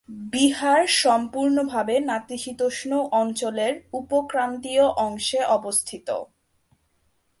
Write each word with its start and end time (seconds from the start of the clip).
বিহার 0.33 0.81
সম্পূর্ণভাবে 0.87 1.95
নাতিশীতোষ্ণ 2.01 2.91
অঞ্চলের 3.11 3.73
উপ 3.93 4.09
-ক্রান্তীয় 4.23 4.85
অংশে 4.97 5.39
অবস্থিত। 5.47 6.07